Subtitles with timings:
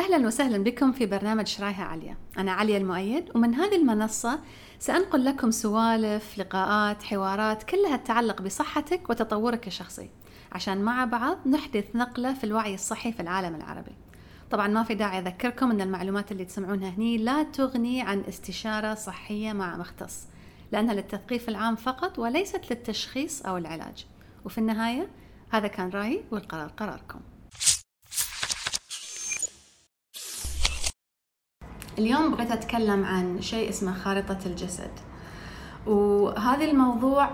[0.00, 2.16] أهلا وسهلا بكم في برنامج شرايها عليا.
[2.38, 4.38] أنا عليا المؤيد ومن هذه المنصة
[4.78, 10.10] سأنقل لكم سوالف لقاءات حوارات كلها تتعلق بصحتك وتطورك الشخصي.
[10.52, 13.92] عشان مع بعض نحدث نقلة في الوعي الصحي في العالم العربي.
[14.50, 19.52] طبعا ما في داعي أذكركم أن المعلومات اللي تسمعونها هني لا تغني عن استشارة صحية
[19.52, 20.26] مع مختص
[20.72, 24.06] لأنها للتثقيف العام فقط وليست للتشخيص أو العلاج.
[24.44, 25.08] وفي النهاية
[25.50, 27.20] هذا كان رأيي والقرار قراركم.
[32.00, 34.90] اليوم بغيت أتكلم عن شيء اسمه خارطة الجسد.
[35.86, 37.30] وهذا الموضوع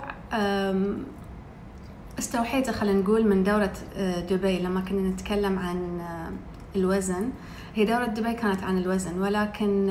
[2.18, 6.32] استوحيته خلينا نقول من دورة آه، دبي لما كنا نتكلم عن آه،
[6.78, 7.30] الوزن.
[7.74, 9.86] هي دورة دبي كانت عن الوزن ولكن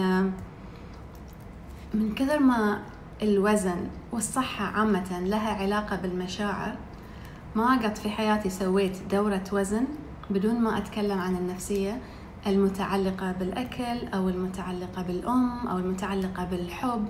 [1.93, 2.81] من كثر ما
[3.21, 6.75] الوزن والصحة عامة لها علاقة بالمشاعر
[7.55, 9.85] ما قد في حياتي سويت دورة وزن
[10.29, 12.01] بدون ما أتكلم عن النفسية.
[12.47, 17.05] المتعلقة بالأكل أو المتعلقة بالأم أو المتعلقة بالحب.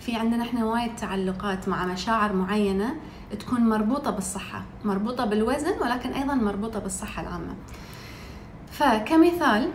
[0.00, 2.94] في عندنا إحنا وايد تعلقات مع مشاعر معينة
[3.40, 7.54] تكون مربوطة بالصحة مربوطة بالوزن ولكن أيضا مربوطة بالصحة العامة.
[8.72, 9.70] فكمثال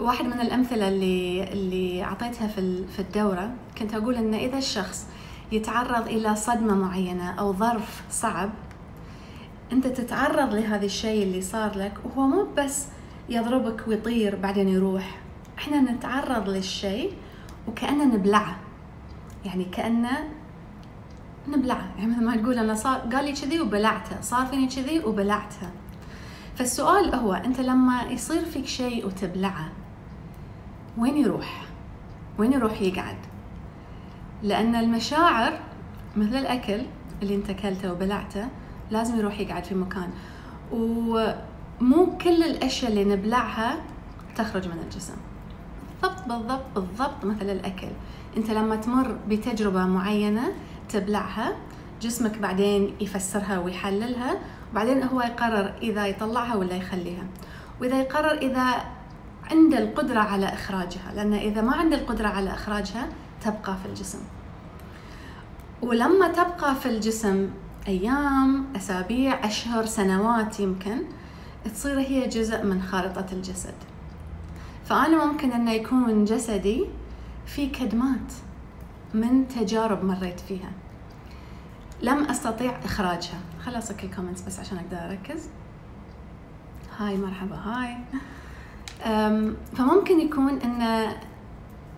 [0.00, 5.06] واحد من الأمثلة اللي اللي أعطيتها في في الدورة كنت أقول إن إذا الشخص
[5.52, 8.50] يتعرض إلى صدمة معينة أو ظرف صعب
[9.72, 12.86] أنت تتعرض لهذا الشيء اللي صار لك وهو مو بس
[13.28, 15.20] يضربك ويطير بعدين يروح.
[15.58, 17.12] إحنا نتعرض للشيء
[17.68, 18.56] وكأننا نبلعه.
[19.44, 20.18] يعني كأنه
[21.48, 21.90] نبلعه.
[21.98, 24.20] يعني مثل ما تقول أنا صار قال لي كذي وبلعته.
[24.20, 25.70] صار فيني كذي وبلعته.
[26.56, 29.72] فالسؤال هو أنت لما يصير فيك شيء وتبلعه
[30.98, 31.62] وين يروح؟
[32.38, 33.16] وين يروح يقعد؟
[34.42, 35.60] لأن المشاعر
[36.16, 36.82] مثل الأكل
[37.22, 38.48] اللي أنت أكلته وبلعته
[38.90, 40.10] لازم يروح يقعد في مكان.
[41.82, 43.82] ومو كل الأشياء اللي نبلعها
[44.36, 45.14] تخرج من الجسم.
[46.02, 47.88] بالضبط بالضبط بالضبط مثل الأكل.
[48.36, 50.52] أنت لما تمر بتجربة معينة
[50.88, 51.52] تبلعها
[52.02, 54.38] جسمك بعدين يفسرها ويحللها
[54.72, 57.24] وبعدين هو يقرر إذا يطلعها ولا يخليها.
[57.80, 58.84] وإذا يقرر إذا
[59.50, 63.08] عنده القدرة على إخراجها لأن إذا ما عنده القدرة على إخراجها
[63.44, 64.18] تبقى في الجسم.
[65.82, 67.50] ولما تبقى في الجسم
[67.88, 70.98] أيام أسابيع أشهر سنوات يمكن
[71.64, 73.74] تصير هي جزء من خارطة الجسد.
[74.84, 76.86] فأنا ممكن أنه يكون جسدي
[77.46, 78.32] في كدمات
[79.14, 80.72] من تجارب مريت فيها.
[82.02, 83.40] لم أستطيع إخراجها.
[83.64, 85.48] خل أصك الكومنتس بس عشان أقدر أركز.
[86.98, 87.96] hi مرحبا hi.
[89.76, 90.82] فممكن يكون أن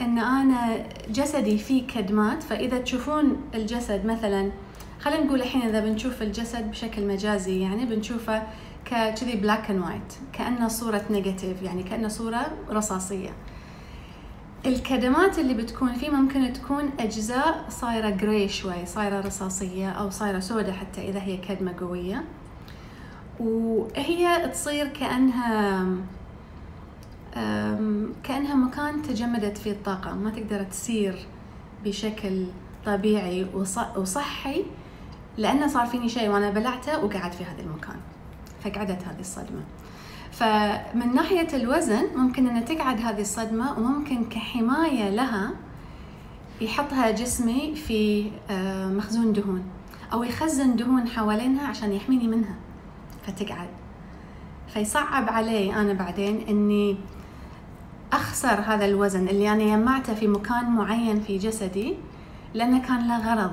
[0.00, 2.42] أن أنا جسدي فيه كدمات.
[2.42, 4.50] فإذا تشوفون الجسد مثلا
[5.00, 8.42] خلينا نقول الحين إذا بنشوف الجسد بشكل مجازي يعني بنشوفه
[8.86, 13.30] كذي black and white كانه صورة negative يعني كانه صورة رصاصية.
[14.66, 20.72] الكدمات اللي بتكون فيه ممكن تكون أجزاء صايرة gray شوي صايرة رصاصية أو صايرة سوداء
[20.72, 22.24] حتى إذا هي كدمة قوية.
[23.40, 25.86] وهي تصير كأنها
[28.24, 31.26] كأنها مكان تجمدت فيه الطاقة ما تقدر تسير
[31.84, 32.46] بشكل
[32.86, 33.46] طبيعي
[33.96, 34.64] وصحي
[35.38, 37.96] لأنه صار فيني شيء وأنا بلعته وقعدت في هذا المكان.
[38.64, 39.62] فقعدت هذه الصدمة.
[40.32, 45.50] فمن ناحية الوزن ممكن أن تقعد هذه الصدمة وممكن كحماية لها
[46.60, 49.62] يحطها جسمي في آه، مخزون دهون
[50.12, 52.54] أو يخزن دهون حوالينها عشان يحميني منها.
[53.26, 53.68] فتقعد.
[54.68, 56.96] فيصعب علي أنا بعدين إني
[58.12, 61.96] أخسر هذا الوزن اللي أنا جمعته في مكان معين في جسدي
[62.54, 63.52] لأنه كان له غرض.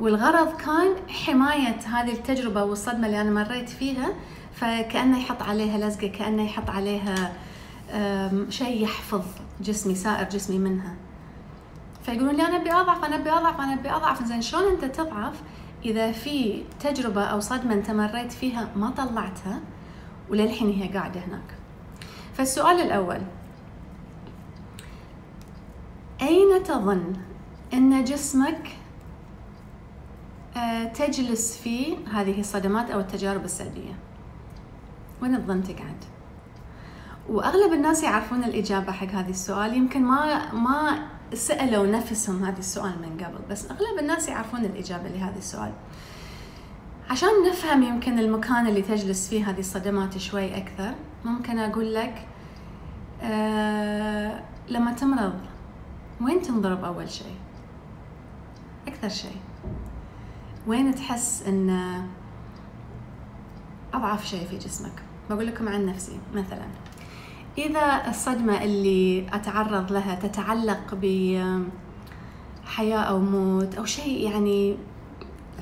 [0.00, 4.08] والغرض كان حماية هذه التجربة والصدمة اللي أنا مريت فيها
[4.54, 7.32] فكأنه يحط عليها لزقة كأنه يحط عليها
[8.48, 9.24] شيء يحفظ
[9.60, 10.94] جسمي سائر جسمي منها.
[12.02, 14.24] فيقولون لي أنا أبي أضعف أنا أبي أضعف أنا أبي أضعف.
[14.24, 15.42] زين شلون أنت تضعف
[15.84, 19.60] إذا في تجربة أو صدمة أنت مريت فيها ما طلعتها
[20.30, 21.54] وللحين هي قاعدة هناك؟
[22.34, 23.20] فالسؤال الأول
[26.22, 27.12] أين تظن
[27.74, 28.68] أن جسمك
[30.94, 33.94] تجلس فيه هذه الصدمات أو التجارب السلبية.
[35.22, 36.04] وين تظن تقعد
[37.28, 39.74] وأغلب الناس يعرفون الإجابة حق هذا السؤال.
[39.74, 45.38] يمكن ما ما سألوا نفسهم هذا السؤال من قبل بس أغلب الناس يعرفون الإجابة لهذا
[45.38, 45.72] السؤال.
[47.10, 50.94] عشان نفهم يمكن المكان اللي تجلس فيه هذه الصدمات شوي أكثر
[51.24, 52.26] ممكن أقول لك
[53.22, 55.40] آه لما تمرض
[56.20, 57.36] وين تنضرب أول شيء؟
[58.88, 59.36] أكثر شيء.
[60.66, 61.70] وين تحس إن
[63.94, 66.66] أضعف شيء في جسمك؟ بقول لكم عن نفسي مثلا.
[67.58, 70.94] إذا الصدمة اللي أتعرض لها تتعلق
[72.64, 74.76] بحياة أو موت أو شيء يعني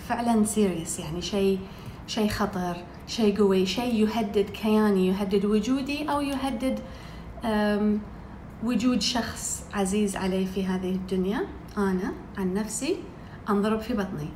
[0.08, 1.58] فعلا سيريس يعني شيء
[2.06, 2.76] شيء خطر
[3.06, 6.80] شيء قوي شيء يهدد كياني يهدد وجودي أو يهدد
[8.64, 11.46] وجود شخص عزيز علي في هذه الدنيا.
[11.76, 12.96] أنا عن نفسي
[13.48, 14.28] أنضرب في بطني.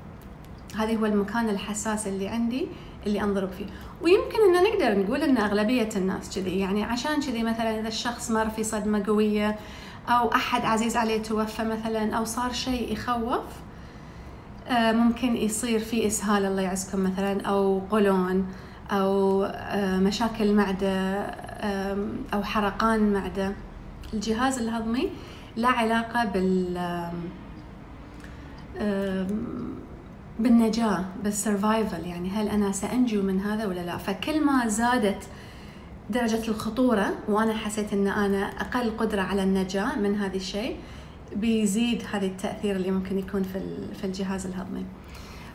[0.76, 2.66] هذا هو المكان الحساس اللي عندي
[3.06, 3.66] اللي أنضرب فيه.
[4.02, 8.50] ويمكن إن نقدر نقول إن أغلبية الناس كذي يعني عشان كذي مثلا إذا الشخص مر
[8.50, 9.56] في صدمة قوية
[10.08, 13.44] أو أحد عزيز عليه توفى مثلا أو صار شيء يخوف
[14.68, 18.46] آه، ممكن يصير في إسهال الله يعزكم مثلا أو قولون
[18.90, 21.20] أو آه، مشاكل معدة
[22.34, 23.52] أو حرقان معدة.
[24.14, 25.10] الجهاز الهضمي
[25.56, 26.78] لا علاقة بال
[30.40, 35.22] بالنجاة بالسرفايفل يعني هل أنا سأنجو من هذا ولا لا؟ فكل ما زادت
[36.10, 40.76] درجة الخطورة وأنا حسيت أن أنا أقل قدرة على النجاة من هذا الشيء
[41.36, 43.60] بيزيد هذا التأثير اللي ممكن يكون في
[43.94, 44.84] في الجهاز الهضمي.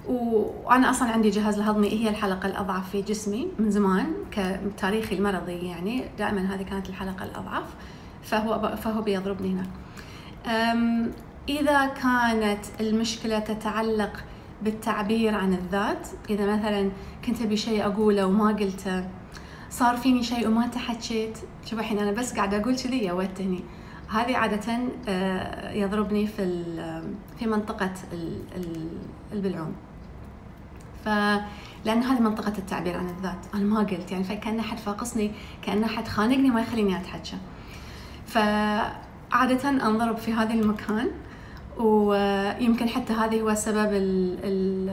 [0.07, 6.03] وأنا أصلا عندي جهاز الهضمي هي الحلقة الأضعف في جسمي من زمان كتاريخي المرضي يعني
[6.17, 7.63] دائما هذه كانت الحلقة الأضعف
[8.23, 9.65] فهو فهو بيضربني هنا.
[11.49, 14.23] إذا كانت المشكلة تتعلق
[14.65, 16.07] بالتعبير عن الذات.
[16.29, 16.91] إذا مثلا
[17.25, 19.07] كنت أبي شيء أقوله وما قلته
[19.69, 21.38] صار فيني شيء وما تحكيت.
[21.65, 23.63] شوف الحين أنا بس قاعدة أقول كذي يا هني.
[24.09, 26.63] هذه عادة آه، يضربني في
[27.39, 27.94] في منطقة
[29.33, 29.73] البلعوم
[31.06, 31.07] ف
[31.85, 33.45] لأن هذه منطقة التعبير عن الذات.
[33.53, 35.31] أنا ما قلت يعني فكأن أحد فاقصني
[35.62, 37.38] كأن أحد خانقني ما يخليني أتحكى.
[38.25, 41.12] فعادة أنضرب في هذا المكان.
[41.80, 44.89] ويمكن حتى هذا هو سبب ال ال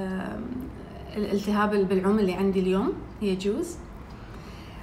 [1.16, 2.92] الالتهاب البلعوم اللي عندي اليوم
[3.22, 3.76] يجوز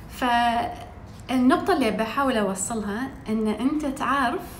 [0.09, 4.59] فالنقطة اللي بحاول أوصلها أن أنت تعرف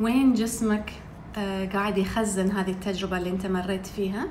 [0.00, 0.92] وين جسمك
[1.36, 4.26] آه، قاعد يخزن هذه التجربة اللي أنت مريت فيها.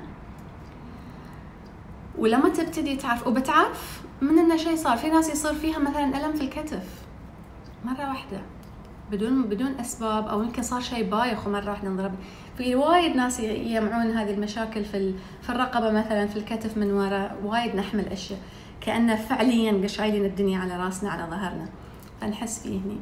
[2.18, 4.96] ولما تبتدي تعرف وبتعرف من إنه شيء صار.
[4.96, 6.84] في ناس يصير فيها مثلا ألم في الكتف.
[7.84, 8.40] مرة واحدة.
[9.12, 12.14] بدون بدون أسباب أو يمكن صار شيء بايخ ومره واحدة انضرب
[12.58, 17.76] في وايد ناس يجمعون هذه المشاكل في في الرقبة مثلا في الكتف من وراء وايد
[17.76, 18.40] نحمل أشياء.
[18.80, 21.68] كأنه فعليا شايلين الدنيا على راسنا على ظهرنا.
[22.20, 22.98] فنحس فيه هني.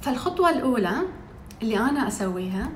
[0.00, 0.94] فالخطوة الأولى
[1.62, 2.70] اللي أنا أسويها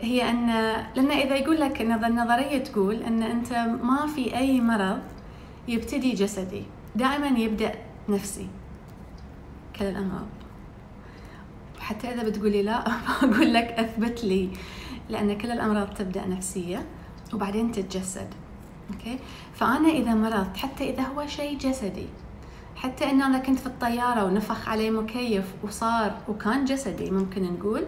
[0.00, 0.46] هي أن
[0.94, 3.52] لأن إذا يقول لك النظرية تقول أن أنت
[3.82, 5.00] ما في أي مرض
[5.68, 6.64] يبتدي جسدي.
[6.96, 7.72] دائما يبدأ
[8.08, 8.48] نفسي.
[9.76, 10.26] كل الأمراض
[11.78, 12.84] وحتى إذا بتقولي لا
[13.30, 14.50] بقول لك أثبت لي.
[15.08, 16.86] لأن كل الأمراض تبدأ نفسية
[17.32, 18.28] وبعدين تتجسد.
[18.90, 19.18] أوكي؟
[19.54, 22.06] فأنا إذا مرضت حتى إذا هو شيء جسدي
[22.76, 27.86] حتى إن أنا كنت في الطيارة ونفخ علي مكيف وصار وكان جسدي ممكن نقول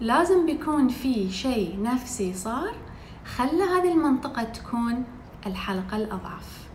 [0.00, 2.74] لازم بيكون في شيء نفسي صار
[3.36, 5.04] خلى هذه المنطقة تكون
[5.46, 6.68] الحلقة الأضعف.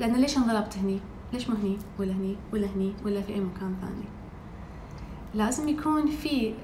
[0.00, 1.00] لأن ليش انضربت هني؟
[1.32, 4.04] ليش مو هني؟ ولا هني؟ ولا هني؟ ولا في أي مكان ثاني؟
[5.34, 6.54] لازم يكون في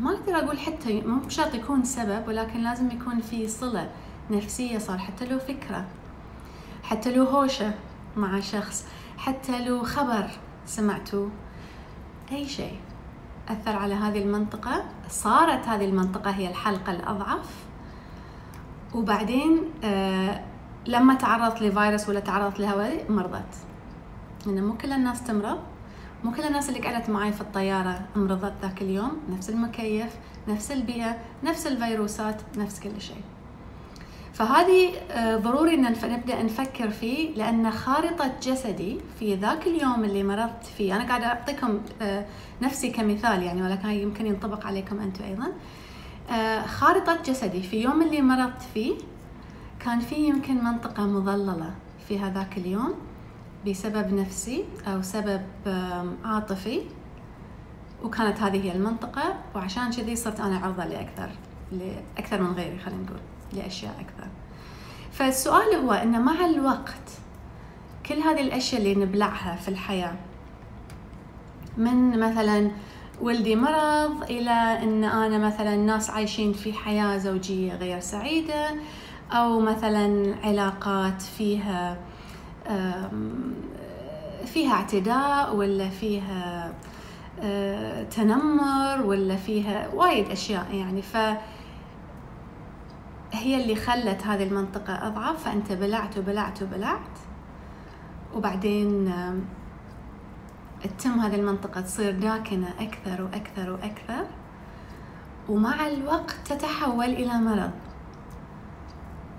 [0.00, 3.90] ما أقدر أقول حتى مو بشرط يكون سبب ولكن لازم يكون في صلة
[4.30, 5.84] نفسية صار حتى لو فكرة
[6.82, 7.74] حتى لو هوشة
[8.16, 8.86] مع شخص
[9.18, 10.30] حتى لو خبر
[10.66, 11.30] سمعته
[12.32, 12.76] أي شيء
[13.48, 14.84] أثر على هذه المنطقة.
[15.08, 17.64] صارت هذه المنطقة هي الحلقة الأضعف.
[18.94, 20.40] وبعدين آه
[20.86, 23.54] لما تعرضت لفيروس ولا تعرضت لهواء مرضت.
[24.46, 25.58] إنه مو كل الناس تمرض.
[26.24, 29.20] مو كل الناس اللي قعدت معي في الطيارة مرضت ذاك اليوم.
[29.30, 30.10] نفس المكيف
[30.48, 33.22] نفس البيئة نفس الفيروسات نفس كل شيء.
[34.32, 40.64] فهذه آه، ضروري إن نبدأ نفكر فيه لأن خارطة جسدي في ذاك اليوم اللي مرضت
[40.78, 42.26] فيه أنا قاعدة أعطيكم آه،
[42.62, 45.52] نفسي كمثال يعني ولكن يمكن ينطبق عليكم أنتم أيضا.
[46.30, 48.94] آه، خارطة جسدي في يوم اللي مرضت فيه
[49.84, 51.70] كان في يمكن منطقة مظللة
[52.08, 52.94] في هذاك اليوم
[53.66, 55.42] بسبب نفسي أو سبب
[56.24, 56.82] عاطفي
[58.02, 61.30] وكانت هذه هي المنطقة وعشان كذي صرت أنا عرضة لأكثر
[61.72, 63.20] لأكثر من غيري خلينا نقول
[63.52, 64.28] لأشياء أكثر.
[65.12, 67.08] فالسؤال هو أن مع الوقت
[68.06, 70.14] كل هذه الأشياء اللي نبلعها في الحياة
[71.76, 72.70] من مثلا
[73.20, 74.50] ولدي مرض إلى
[74.82, 78.70] أن أنا مثلا ناس عايشين في حياة زوجية غير سعيدة
[79.32, 81.96] أو مثلا علاقات فيها
[84.46, 86.72] فيها اعتداء ولا فيها
[87.40, 91.02] آه، تنمر ولا فيها وايد أشياء يعني.
[91.02, 91.16] ف
[93.32, 97.18] هي اللي خلت هذه المنطقة أضعف فأنت بلعت وبلعت وبلعت
[98.34, 99.12] وبعدين
[100.82, 104.26] تتم هذه المنطقة تصير داكنة أكثر وأكثر وأكثر
[105.48, 107.70] ومع الوقت تتحول إلى مرض.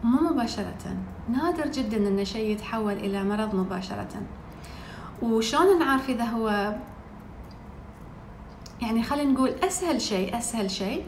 [0.04, 0.98] مو مباشرة.
[1.30, 4.22] نادر جدا أن شيء يتحول إلى مرض مباشرة.
[5.22, 6.76] وشلون نعرف إذا هو
[8.82, 11.06] يعني خلينا نقول أسهل شيء أسهل شيء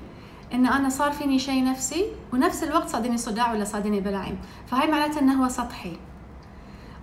[0.53, 4.37] إن أنا صار فيني شيء نفسي ونفس الوقت صادني صداع ولا صادني بلعيم
[4.67, 5.97] فهاي معناته إنه هو سطحي.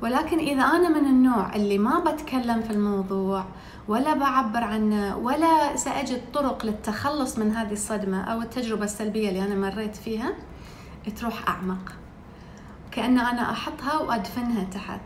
[0.02, 3.44] ولكن إذا أنا من النوع اللي ما بتكلم في الموضوع
[3.88, 9.54] ولا بعبر عنه ولا سأجد طرق للتخلص من هذه الصدمة أو التجربة السلبية اللي أنا
[9.54, 10.32] مريت فيها
[11.11, 11.92] تروح أعمق.
[12.90, 15.00] كأن أنا أحطها وأدفنها تحت.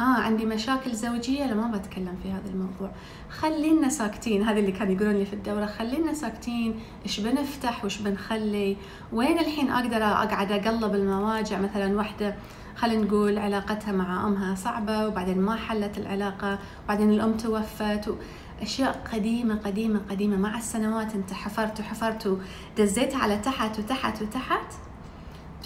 [0.00, 2.90] آه عندي مشاكل زوجية لا ما بتكلم في هذا الموضوع.
[3.30, 4.42] خلينا ساكتين.
[4.42, 6.80] هذا اللي كانوا يقولون لي في الدورة خلينا ساكتين.
[7.02, 8.76] إيش بنفتح وإيش بنخلي؟
[9.12, 12.36] وين الحين أقدر أقعد أقلب المواجع؟ مثلا واحدة
[12.76, 18.16] خلينا نقول علاقتها مع أمها صعبة وبعدين ما حلت العلاقة وبعدين الأم توفت و...
[18.62, 20.36] اشياء قديمة قديمة قديمة.
[20.36, 22.38] مع السنوات انت حفرت وحفرت
[22.78, 24.74] ودزيتها على تحت وتحت وتحت.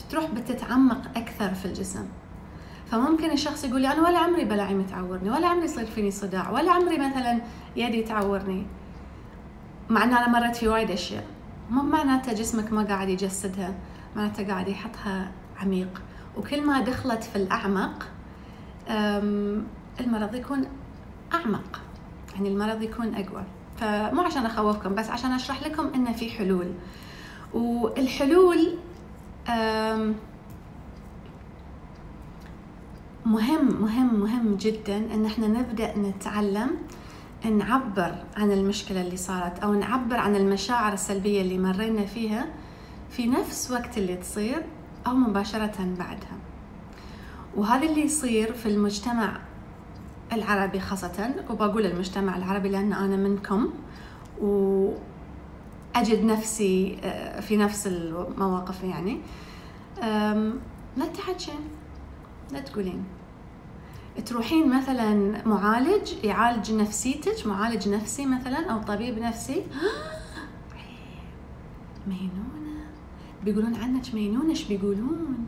[0.09, 2.09] بتروح بتتعمق أكثر في الجسم.
[2.91, 6.73] فممكن الشخص يقول لي أنا ولا عمري بلعي تعورني ولا عمري يصير فيني صداع ولا
[6.73, 7.41] عمري مثلا
[7.77, 8.67] يدي تعورني.
[9.91, 11.25] مع إن أنا مرت في وايد أشياء.
[11.71, 13.75] مو معناته جسمك ما قاعد يجسدها
[14.17, 16.03] معناته قاعد يحطها عميق.
[16.37, 18.09] وكل ما دخلت في الأعمق
[20.01, 20.65] المرض يكون
[21.35, 21.81] أعمق.
[22.35, 23.45] يعني المرض يكون أقوى.
[23.81, 26.73] فمو عشان أخوفكم بس عشان أشرح لكم إنه في حلول.
[27.55, 28.75] والحلول
[33.27, 36.71] مهم مهم مهم جدا إن إحنا نبدأ نتعلم
[37.45, 42.47] نعبر عن المشكلة اللي صارت أو نعبر عن المشاعر السلبية اللي مرينا فيها
[43.11, 44.63] في نفس وقت اللي تصير
[45.07, 46.37] أو مباشرة بعدها.
[47.57, 49.41] وهذا اللي يصير في المجتمع
[50.33, 53.69] العربي خاصة وبقول المجتمع العربي لأن أنا منكم
[55.97, 59.21] وأجد نفسي آه، في نفس المواقف يعني.
[60.97, 61.61] لا تحكين
[62.53, 63.05] لا تقولين.
[64.27, 69.63] تروحين مثلا معالج يعالج نفسيتك معالج نفسي مثلا أو طبيب نفسي.
[72.07, 72.85] مينونة.
[73.45, 75.47] بيقولون عنك مينونة إيش بيقولون؟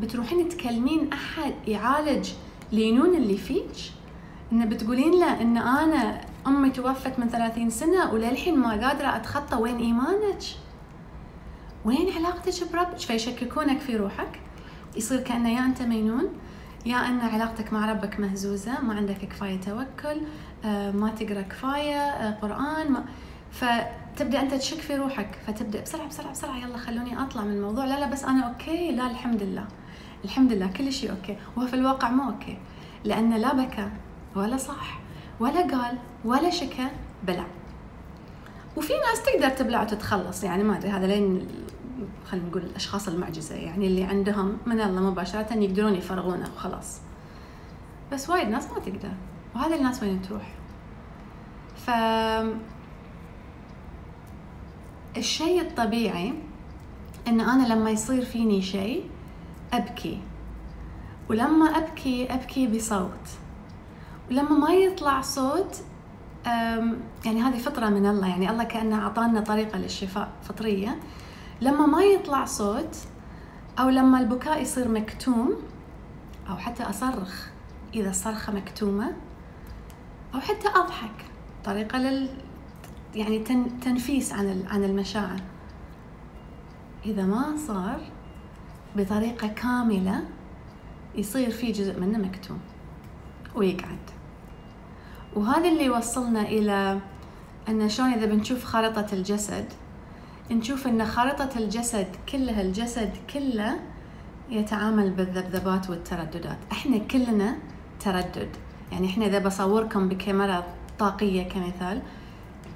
[0.00, 2.28] بتروحين تكلمين أحد يعالج
[2.72, 3.76] لينون اللي فيك؟
[4.52, 9.76] إن بتقولين له إن أنا أمي توفت من 30 سنة وللحين ما قادرة أتخطى وين
[9.76, 10.42] إيمانك؟
[11.84, 14.40] وين علاقتك بربك؟ فيشككونك في روحك.
[14.96, 16.28] يصير كأنه يا أنت مينون
[16.86, 20.20] يا أن علاقتك مع ربك مهزوزة ما عندك كفاية توكل
[20.64, 23.04] آه، ما تقرأ كفاية آه، قرآن ما
[23.50, 27.84] فتبدأ أنت تشك في روحك فتبدأ بسرعة بسرعة بسرعة يلا خلوني أطلع من الموضوع.
[27.84, 29.64] لا لا بس أنا okay؟ لا الحمد لله.
[30.24, 31.36] الحمد لله كل شيء okay.
[31.56, 32.58] وهو في الواقع مو okay
[33.04, 33.88] لأنه لا بكى
[34.36, 35.01] ولا صح.
[35.40, 36.88] ولا قال ولا شكى
[37.26, 37.46] بلع
[38.76, 41.48] وفي ناس تقدر تبلع وتتخلص يعني ما أدري هذا لين
[42.26, 47.00] خلينا نقول الأشخاص المعجزة يعني اللي عندهم من الله مباشرة يقدرون يفرغونه وخلاص.
[48.12, 49.12] بس وايد ناس ما تقدر
[49.54, 50.52] وهذه الناس وين تروح؟
[51.76, 51.90] ف
[55.16, 56.32] الشيء الطبيعي
[57.28, 59.10] إن أنا لما يصير فيني شيء
[59.72, 60.20] أبكي
[61.30, 63.28] ولما أبكي أبكي بصوت.
[64.30, 65.76] ولما ما يطلع صوت
[67.24, 70.98] يعني هذه فطرة من الله يعني الله كأنه أعطانا طريقة للشفاء فطرية.
[71.60, 72.96] لما ما يطلع صوت
[73.78, 75.56] أو لما البكاء يصير مكتوم
[76.50, 77.46] أو حتى أصرخ
[77.94, 79.12] إذا الصرخة مكتومة
[80.34, 81.24] أو حتى أضحك
[81.64, 82.28] طريقة لل
[83.14, 83.38] يعني
[83.82, 85.40] تنفيس عن عن المشاعر.
[87.04, 88.00] إذا ما صار
[88.96, 90.24] بطريقة كاملة
[91.14, 92.58] يصير في جزء منه مكتوم.
[93.54, 93.98] ويقعد.
[95.34, 96.98] وهذا اللي يوصلنا إلى
[97.68, 99.64] أن شلون إذا بنشوف خريطة الجسد
[100.50, 103.78] نشوف أن خارطة الجسد كلها الجسد كله
[104.50, 106.58] يتعامل بالذبذبات والترددات.
[106.72, 107.56] إحنا كلنا
[108.00, 108.48] تردد.
[108.92, 110.64] يعني إحنا إذا بصوركم بكاميرا
[110.98, 112.02] طاقية كمثال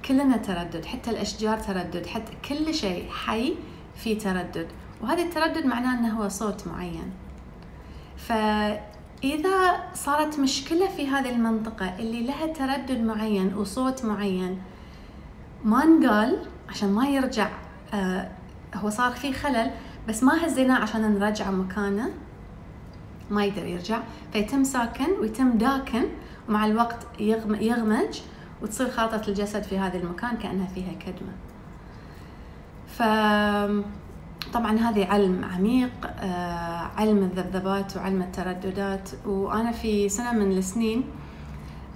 [0.04, 0.84] كلنا تردد.
[0.84, 2.06] حتى الأشجار تردد.
[2.06, 3.54] حتى كل شيء حي
[3.96, 4.68] في تردد.
[5.02, 7.12] وهذا التردد معناه إنه هو صوت معين.
[9.22, 14.62] فاذا صارت مشكلة في هذه المنطقة اللي لها تردد معين وصوت معين
[15.64, 17.48] ما نقال عشان ما يرجع
[17.94, 18.30] آه
[18.74, 19.70] هو صار في خلل
[20.08, 22.10] بس ما هزيناه عشان نرجعه مكانه؟
[23.30, 24.00] ما يقدر يرجع.
[24.32, 26.04] فيتم ساكن ويتم داكن
[26.48, 28.20] ومع الوقت يغمج
[28.62, 31.32] وتصير خارطة الجسد في هذا المكان كأنها فيها كدمة.
[32.86, 33.02] ف
[34.52, 39.10] طبعا هذه علم عميق آه، علم الذبذبات وعلم الترددات.
[39.26, 41.04] وأنا في سنة من السنين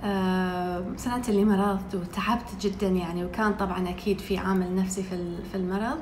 [0.02, 3.24] آه، سنة اللي مرضت وتعبت جدا يعني.
[3.24, 5.02] وكان طبعا أكيد في عامل نفسي
[5.52, 5.98] في المرض.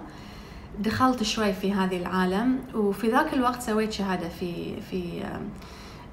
[0.78, 2.58] دخلت شوي في هذه العالم.
[2.74, 5.22] وفي ذاك الوقت سويت شهادة في في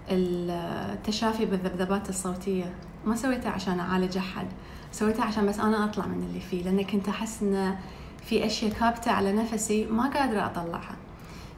[0.09, 2.73] التشافي بالذبذبات الصوتية.
[3.05, 4.47] ما سويتها عشان أعالج أحد
[4.91, 7.75] سويتها عشان بس أنا أطلع من اللي فيه لأن كنت أحس إن
[8.25, 10.95] في أشياء كابتة على نفسي ما قادرة أطلعها.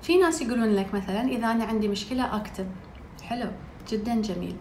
[0.01, 2.67] في ناس يقولون لك مثلا إذا أنا عندي مشكلة أكتب.
[3.23, 3.49] حلو
[3.89, 4.55] جدا جميل.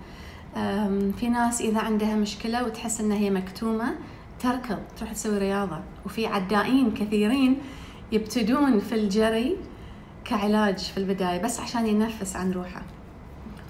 [1.16, 3.94] في ناس إذا عندها مشكلة وتحس إنها هي مكتومة
[4.40, 5.80] تركض تروح تسوي رياضة.
[6.06, 7.58] وفي عدائين كثيرين
[8.12, 9.56] يبتدون في الجري
[10.24, 12.82] كعلاج في البداية بس عشان ينفس عن روحه.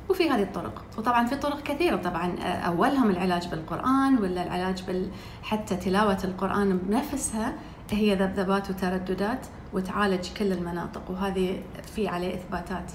[0.08, 0.84] وفي هذه الطرق.
[0.98, 1.96] وطبعا في طرق كثيرة.
[1.96, 5.10] طبعا أولهم العلاج بالقرآن ولا العلاج بال
[5.42, 7.54] حتى تلاوة القرآن بنفسها
[7.90, 11.62] هي ذبذبات وترددات وتعالج كل المناطق وهذه
[11.94, 12.92] في عليه إثباتات.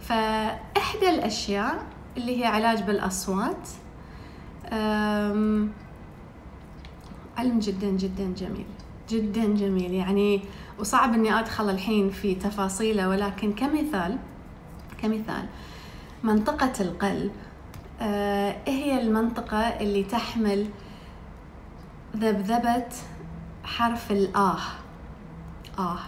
[0.00, 1.82] فإحدى الأشياء
[2.16, 3.68] اللي هي علاج بالأصوات
[7.38, 8.66] علم جدا جدا جميل
[9.08, 9.94] جدا جميل.
[9.94, 10.42] يعني
[10.78, 14.18] وصعب إني أدخل الحين في تفاصيله ولكن كمثال
[15.02, 15.46] كمثال
[16.22, 17.32] منطقة القلب
[18.00, 20.66] آه هي المنطقة اللي تحمل
[22.16, 22.84] ذبذبة
[23.64, 24.58] حرف الآه
[25.78, 25.98] آه.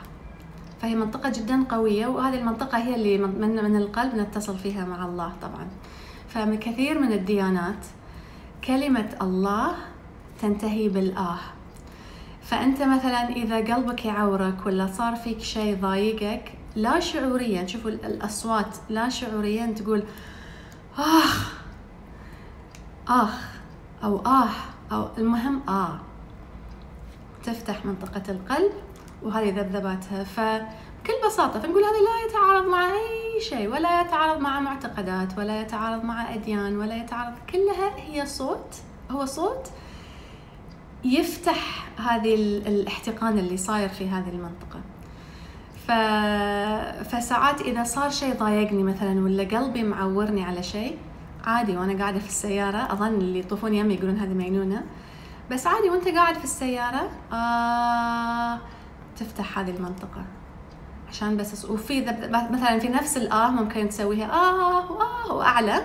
[0.83, 5.33] فهي منطقة جدا قوية وهذه المنطقة هي اللي من, من القلب نتصل فيها مع الله
[5.43, 5.69] طبعا.
[6.29, 7.87] فمن كثير من الديانات
[8.65, 9.75] كلمة الله
[10.43, 11.39] تنتهي بالآه
[12.43, 19.09] فأنت مثلا إذا قلبك يعورك ولا صار فيك شيء ضايقك لا شعوريا شوفوا الأصوات لا
[19.09, 20.03] شعوريا تقول
[20.99, 21.53] آخ
[23.09, 23.41] آخ
[24.05, 24.51] أو آه
[24.93, 26.01] أو المهم آه.
[27.45, 28.73] تفتح منطقة القلب
[29.23, 35.39] وهذه ذبذباتها فبكل بساطة فنقول هذا لا يتعارض مع أي شيء ولا يتعارض مع معتقدات
[35.39, 38.75] ولا يتعارض مع أديان ولا يتعارض كلها هي صوت
[39.11, 39.71] هو صوت
[41.05, 42.35] يفتح هذه
[42.69, 44.81] الاحتقان اللي صاير في هذه المنطقة.
[45.87, 45.91] ف...
[47.09, 50.99] فساعات إذا صار شيء ضايقني مثلا ولا قلبي معورني على شيء
[51.45, 54.85] عادي وأنا قاعدة في السيارة أظن اللي يطوفون يمي يقولون هذه مينونة
[55.51, 58.59] بس عادي وأنت قاعد في السيارة آه
[59.17, 60.25] تفتح هذه المنطقة.
[61.09, 62.01] عشان بس وفي
[62.51, 65.83] مثلا في نفس الآه ممكن تسويها آه وآه وأعلى.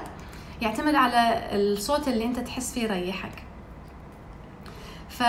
[0.61, 3.43] يعتمد على الصوت اللي أنت تحس فيه يريحك.
[5.09, 5.23] ف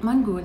[0.00, 0.44] ما نقول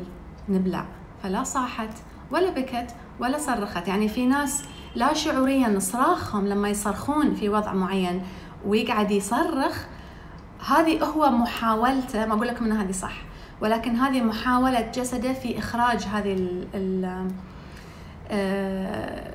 [0.49, 0.85] نبلع.
[1.23, 1.89] فلا صاحت
[2.31, 3.87] ولا بكت ولا صرخت.
[3.87, 4.63] يعني في ناس
[4.95, 8.23] لا شعوريا صراخهم لما يصرخون في وضع معين
[8.65, 9.77] ويقعد يصرخ
[10.67, 13.13] هذه هو محاولته ما أقول لكم ان هذه صح
[13.61, 17.27] ولكن هذه محاولة جسده في إخراج هذه ال ال
[18.31, 19.31] آه،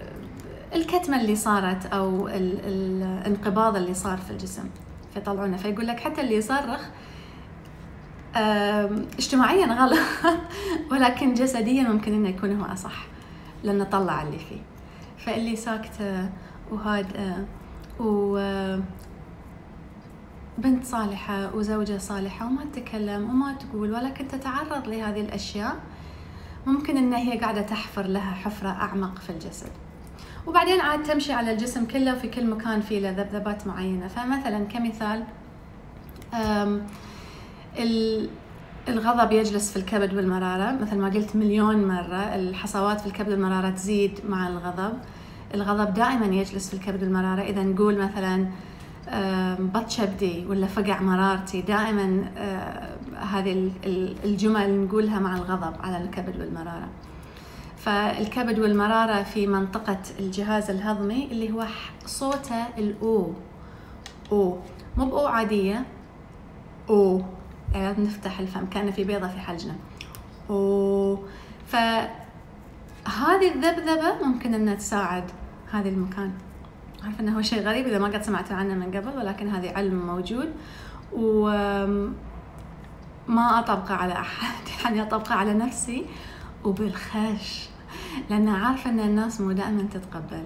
[0.74, 4.68] الكتمة اللي صارت أو الانقباض اللي صار في الجسم
[5.14, 5.56] فيطلعونه.
[5.56, 6.80] فيقول لك حتى اللي يصرخ
[9.18, 9.98] اجتماعيا غلط
[10.90, 13.06] ولكن جسديا ممكن إنه يكون هو أصح
[13.64, 14.60] لأنه طلع اللي فيه.
[15.18, 16.28] فاللي ساكتة
[16.70, 17.46] وهادئة
[18.00, 18.36] و
[20.58, 25.76] بنت صالحة وزوجة صالحة وما تتكلم وما تقول ولكن تتعرض لهذه الأشياء
[26.66, 29.70] ممكن إن هي قاعدة تحفر لها حفرة أعمق في الجسد.
[30.46, 34.08] وبعدين عاد تمشي على الجسم كله في كل مكان فيه له ذبذبات معينة.
[34.08, 35.24] فمثلا كمثال
[38.88, 44.20] الغضب يجلس في الكبد والمرارة مثل ما قلت مليون مرة الحصوات في الكبد والمرارة تزيد
[44.28, 44.98] مع الغضب.
[45.54, 48.46] الغضب دائما يجلس في الكبد والمرارة إذا نقول مثلا
[49.58, 51.62] بط شبدي ولا فقع مرارتي.
[51.62, 52.24] دائما
[53.16, 53.70] هذه
[54.24, 56.88] الجمل نقولها مع الغضب على الكبد والمرارة.
[57.78, 61.66] فالكبد والمرارة في منطقة الجهاز الهضمي اللي هو
[62.06, 63.32] صوته الأو.
[64.32, 64.58] أو.
[64.96, 65.84] مو بأو عادية.
[66.90, 67.22] أو.
[67.74, 68.66] يعني نفتح الفم.
[68.66, 69.74] كان في بيضة في حلجنا
[70.50, 71.18] أو.
[71.66, 72.08] فهذه
[73.54, 75.24] الذبذبة ممكن أنها تساعد
[75.72, 76.32] هذا المكان.
[77.06, 80.06] عارفة أنه هو شيء غريب إذا ما قد سمعتوا عنه من قبل ولكن هذه علم
[80.06, 80.52] موجود.
[81.12, 82.12] وما
[83.58, 86.06] أطبقه على أحد يعني أطبقه على نفسي
[86.64, 87.68] وبالخش
[88.30, 90.42] لأن عارفة أن الناس مو دائما تتقبل.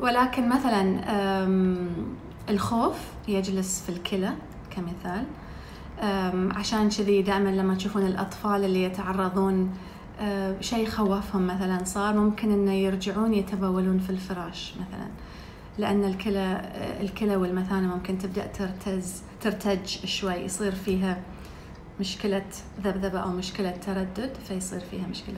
[0.00, 1.00] ولكن مثلا
[2.48, 2.96] الخوف
[3.28, 4.32] يجلس في الكلى
[4.70, 5.24] كمثال.
[6.56, 9.74] عشان كذي دائما لما تشوفون الأطفال اللي يتعرضون
[10.60, 15.08] شيء خوفهم مثلا صار ممكن إنه يرجعون يتبولون في الفراش مثلا.
[15.78, 21.18] لأن الكلى الكلى والمثانة ممكن تبدأ ترتز ترتج شوي يصير فيها
[22.00, 22.46] مشكلة
[22.84, 25.36] ذبذبة أو مشكلة تردد فيصير فيها مشكلة.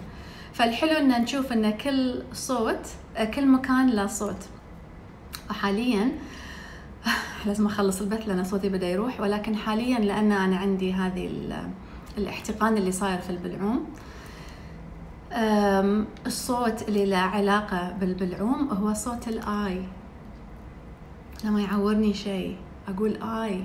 [0.53, 2.87] فالحلو إن نشوف إن كل صوت
[3.35, 4.49] كل مكان له صوت.
[5.51, 6.13] وحاليا
[7.47, 11.31] لازم أخلص البث لأن صوتي بدأ يروح ولكن حاليا لأن أنا عندي هذه
[12.19, 13.87] الإحتقان اللي صاير في البلعوم
[16.27, 19.83] الصوت اللي له علاقة بالبلعوم هو صوت الآي
[21.45, 22.57] لما يعورني شيء
[22.89, 23.65] أقول آي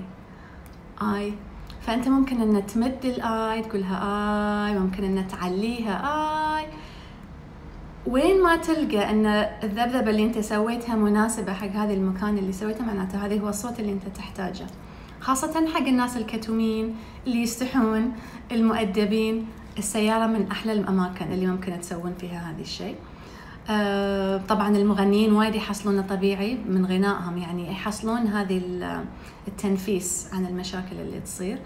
[1.02, 1.34] آي.
[1.80, 5.94] فأنت ممكن أن تمد الآي تقولها آي ممكن أن تعليها
[6.58, 6.66] آي.
[8.06, 9.26] وين ما تلقى إن
[9.64, 13.92] الذبذبة اللي أنت سويتها مناسبة حق هذا المكان اللي سويته معناته هذا هو الصوت اللي
[13.92, 14.66] أنت تحتاجه.
[15.20, 18.12] خاصة حق الناس الكتومين اللي يستحون
[18.52, 19.46] المؤدبين
[19.78, 22.96] السيارة من أحلى الأماكن اللي ممكن تسوون فيها هذا الشيء
[23.70, 28.62] آه، طبعا المغنيين وايد يحصلون طبيعي من غنائهم يعني يحصلون هذه
[29.48, 31.58] التنفيس عن المشاكل اللي تصير.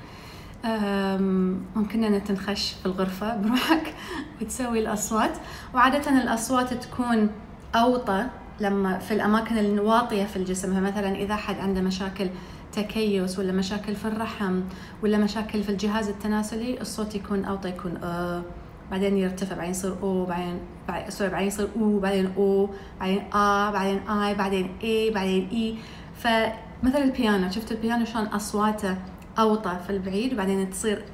[1.76, 3.94] ممكن أن تنخش في الغرفة بروحك
[4.40, 5.32] وتسوي الأصوات.
[5.74, 7.30] وعادة الأصوات تكون
[7.74, 8.26] أوطى
[8.60, 10.82] لما في الأماكن الواطية في الجسم.
[10.82, 12.28] مثلا إذا حد عنده مشاكل
[12.72, 14.60] تكيس ولا مشاكل في الرحم
[15.02, 18.42] ولا مشاكل في الجهاز التناسلي الصوت يكون أوطى يكون آه
[18.90, 20.60] بعدين يرتفع بعدين يصير أو بعدين
[21.08, 22.68] sorry بعدين يصير أو بعدين أو
[23.00, 25.76] بعدين آ بعدين آي بعدين إي بعدين إي.
[26.16, 28.96] فمثل البيانو شفت البيانو شلون أصواته
[29.38, 31.04] أوطى في البعيد وبعدين تصير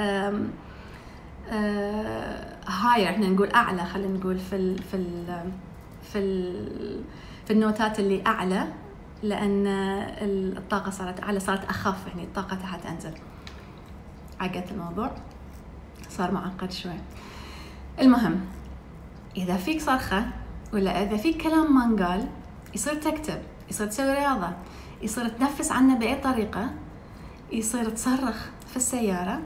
[0.00, 0.50] أم
[2.66, 5.50] higher إحنا نقول أعلى خلينا نقول في ال في ال
[6.02, 7.04] في ال
[7.46, 8.66] في النوتات اللي أعلى
[9.22, 9.66] لأن
[10.56, 13.12] الطاقة صارت أعلى صارت أخف يعني الطاقة تحت أنزل.
[14.40, 15.10] عقدت الموضوع.
[16.10, 17.00] صار معقد شوي.
[18.00, 18.40] المهم
[19.36, 20.26] إذا فيك صرخة
[20.72, 22.28] ولا إذا فيك كلام ما انقال
[22.74, 24.50] يصير تكتب يصير تسوي رياضة
[25.02, 26.70] يصير تنفس عنه بأي طريقة
[27.52, 29.40] يصير تصرخ في السيارة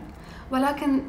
[0.51, 1.03] ولكن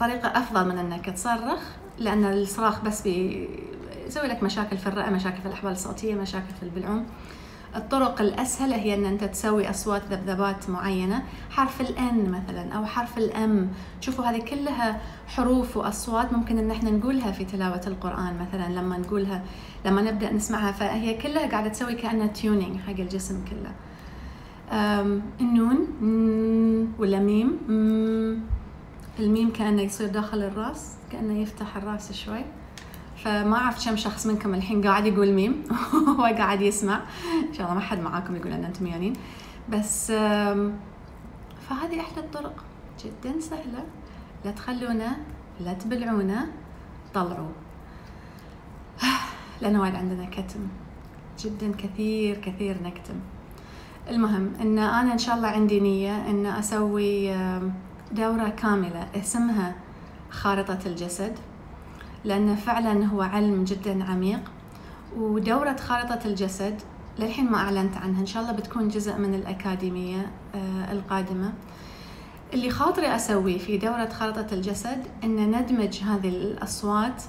[0.00, 1.60] طريقة أفضل من إنك تصرخ
[1.98, 7.06] لأن الصراخ بس بيسوي لك مشاكل في الرئه مشاكل في الاحبال الصوتية مشاكل في البلعوم.
[7.76, 11.22] الطرق الأسهل هي أن أنت تسوي أصوات ذبذبات معينة.
[11.50, 13.68] حرف الأن مثلا أو حرف الأم.
[14.00, 19.42] شوفوا هذه كلها حروف وأصوات ممكن أن إحنا نقولها في تلاوة القرآن مثلا لما نقولها
[19.86, 20.72] لما نبدأ نسمعها.
[20.72, 23.72] فهي كلها قاعدة تسوي كأنها تيونينج حق الجسم كله.
[25.40, 25.78] النون
[26.98, 27.58] ولا ميم
[29.18, 32.44] الميم كأنه يصير داخل الرأس كأنه يفتح الرأس شوي.
[33.24, 35.62] فما أعرف كم شخص منكم الحين قاعد يقول ميم
[36.18, 37.00] هو قاعد يسمع.
[37.48, 39.12] إن شاء الله ما حد معاكم يقول إن أنتم ميانين.
[39.68, 40.06] بس
[41.68, 42.64] فهذه أحلى الطرق
[43.04, 43.84] جدا سهلة.
[44.44, 45.16] لا تخلونا
[45.60, 46.46] لا تبلعونا
[47.14, 47.52] طلعوا.
[49.60, 50.68] لأن وايد عندنا كتم.
[51.38, 53.14] جدا كثير كثير نكتم.
[54.10, 57.34] المهم إن أنا إن شاء الله عندي نية إن أسوي
[58.12, 59.74] دورة كاملة اسمها
[60.30, 61.38] خارطة الجسد.
[62.24, 64.40] لأنه فعلا هو علم جدا عميق
[65.16, 66.80] ودورة خارطة الجسد
[67.18, 68.20] للحين ما أعلنت عنها.
[68.20, 71.52] إن شاء الله بتكون جزء من الأكاديمية آه، القادمة.
[72.52, 77.22] اللي خاطري أسويه في دورة خارطة الجسد إن ندمج هذه الأصوات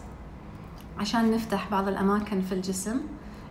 [0.99, 3.01] عشان نفتح بعض الأماكن في الجسم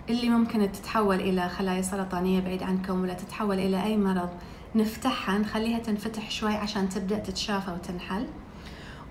[0.08, 4.28] اللي ممكن تتحول إلى خلايا سرطانية بعيد عنكم ولا تتحول إلى أي مرض.
[4.74, 8.26] نفتحها نخليها تنفتح شوي عشان تبدأ تتشافى وتنحل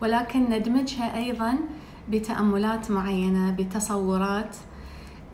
[0.01, 1.55] ولكن ندمجها أيضا
[2.09, 4.55] بتأملات معينة بتصورات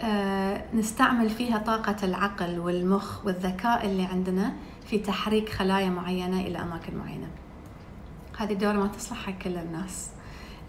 [0.02, 4.54] آه، نستعمل فيها طاقة العقل والمخ والذكاء اللي عندنا
[4.88, 7.28] في تحريك خلايا معينة إلى أماكن معينة.
[8.38, 10.10] هذه الدورة ما تصلح حق كل الناس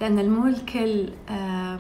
[0.01, 1.79] لأن المو الكل آه،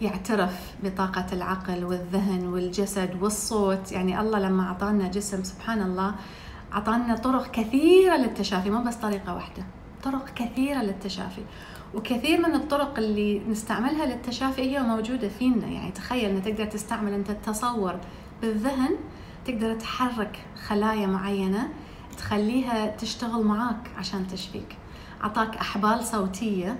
[0.00, 3.92] يعترف بطاقة العقل والذهن والجسد والصوت.
[3.92, 6.14] يعني الله لما أعطانا جسم سبحان الله
[6.72, 9.62] أعطانا طرق كثيرة للتشافي مو بس طريقة واحدة
[10.02, 11.42] طرق كثيرة للتشافي.
[11.94, 15.66] وكثير من الطرق اللي نستعملها للتشافي هي موجودة فينا.
[15.66, 17.98] يعني تخيل أن تقدر تستعمل أنت التصور
[18.42, 18.96] بالذهن
[19.44, 21.68] تقدر تحرك خلايا معينة
[22.18, 24.76] تخليها تشتغل معاك عشان تشفيك.
[25.24, 26.78] أعطاك أحبال صوتية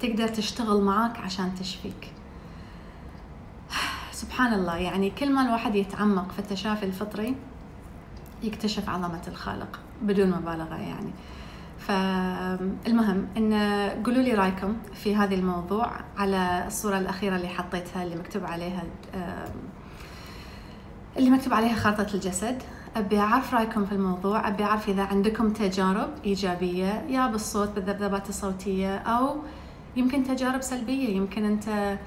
[0.00, 2.12] تقدر تشتغل معاك عشان تشفيك.
[4.12, 4.76] سبحان الله.
[4.76, 7.34] يعني كل ما الواحد يتعمق في التشافي الفطري
[8.42, 11.10] يكتشف عظمة الخالق بدون مبالغة يعني.
[11.90, 13.54] فالمهم إن
[14.04, 18.82] قولوا لي رأيكم في هذا الموضوع على الصورة الأخيرة اللي حطيتها اللي مكتوب عليها
[21.16, 22.62] اللي مكتوب عليها خارطة الجسد.
[22.96, 28.96] أبي أعرف رأيكم في الموضوع أبي أعرف إذا عندكم تجارب إيجابية يا بالصوت بالذبذبات الصوتية
[28.96, 29.36] أو
[29.96, 31.98] يمكن تجارب سلبية يمكن أنت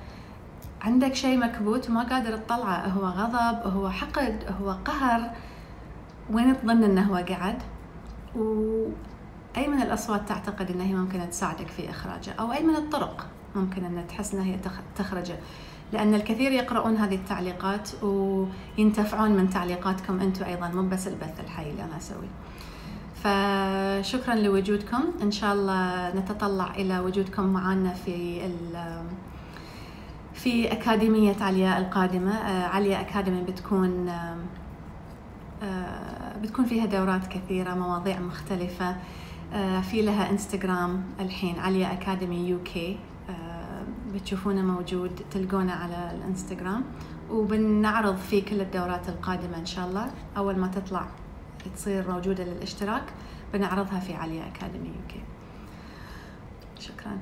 [0.81, 5.31] عندك شيء مكبوت وما قادر تطلعه هو غضب هو حقد هو قهر.
[6.31, 7.57] وين تظن إنه هو قاعد؟
[8.35, 8.85] و
[9.57, 13.85] أي من الأصوات تعتقد أنها هي ممكن تساعدك في إخراجه أو أي من الطرق ممكن
[13.85, 14.59] أن تحس أنها هي
[14.95, 15.35] تخرجه
[15.93, 21.83] لأن الكثير يقرؤون هذه التعليقات وينتفعون من تعليقاتكم أنتم أيضا مو بس البث الحي اللي
[21.83, 22.33] أنا أسويه.
[23.23, 25.03] فشكرا لوجودكم.
[25.21, 28.41] إن شاء الله نتطلع إلى وجودكم معنا في
[30.33, 32.31] في أكاديمية علياء القادمة.
[32.31, 34.09] آه، علياء أكاديمي بتكون
[35.63, 38.89] آه، بتكون فيها دورات كثيرة مواضيع مختلفة.
[38.89, 38.95] آه،
[39.81, 42.97] في لها انستغرام الحين عليا أكاديمي يو كي
[44.13, 46.83] بتشوفونه موجود تلقونه على الإنستغرام.
[47.29, 50.11] وبنعرض فيه كل الدورات القادمة إن شاء الله.
[50.37, 51.05] أول ما تطلع
[51.75, 53.03] تصير موجودة للاشتراك
[53.53, 55.23] بنعرضها في عليا أكاديمي يو كي
[56.79, 57.17] شكراً.